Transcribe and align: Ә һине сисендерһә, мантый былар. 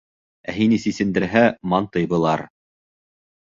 Ә 0.53 0.53
һине 0.55 0.79
сисендерһә, 0.85 1.43
мантый 1.75 2.09
былар. 2.15 2.45